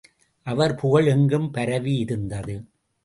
[0.47, 2.55] அவர் புகழ் எங்கும் பரவியிருந்தது.